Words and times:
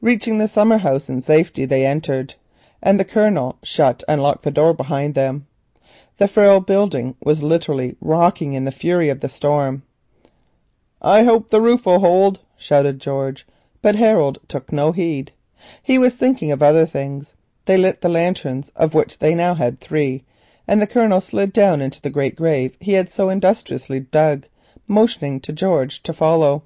Reaching 0.00 0.38
the 0.38 0.46
summer 0.46 0.78
house 0.78 1.08
in 1.10 1.20
safety, 1.22 1.64
they 1.64 1.84
entered, 1.84 2.34
and 2.80 3.00
the 3.00 3.04
Colonel 3.04 3.58
shut 3.64 4.04
and 4.06 4.22
locked 4.22 4.44
the 4.44 4.50
door 4.52 4.72
behind 4.72 5.14
them. 5.16 5.48
The 6.18 6.28
frail 6.28 6.60
building 6.60 7.16
was 7.20 7.42
literally 7.42 7.96
rocking 8.00 8.52
in 8.52 8.62
the 8.64 8.70
fury 8.70 9.08
of 9.08 9.18
the 9.18 9.28
storm. 9.28 9.82
"I 11.02 11.24
hope 11.24 11.50
the 11.50 11.60
roof 11.60 11.84
will 11.84 11.98
hold," 11.98 12.38
shouted 12.56 13.00
George, 13.00 13.44
but 13.82 13.96
Harold 13.96 14.38
took 14.46 14.70
no 14.70 14.92
heed. 14.92 15.32
He 15.82 15.98
was 15.98 16.14
thinking 16.14 16.52
of 16.52 16.62
other 16.62 16.86
things. 16.86 17.34
They 17.64 17.76
lit 17.76 18.02
the 18.02 18.08
lanterns, 18.08 18.70
of 18.76 18.94
which 18.94 19.18
they 19.18 19.34
now 19.34 19.54
had 19.54 19.80
three, 19.80 20.22
and 20.68 20.80
the 20.80 20.86
Colonel 20.86 21.20
slid 21.20 21.52
down 21.52 21.80
into 21.82 22.00
the 22.00 22.08
great 22.10 22.36
grave 22.36 22.76
he 22.78 22.92
had 22.92 23.10
so 23.10 23.28
industriously 23.28 23.98
dug, 23.98 24.46
motioning 24.86 25.40
to 25.40 25.52
George 25.52 26.04
to 26.04 26.12
follow. 26.12 26.62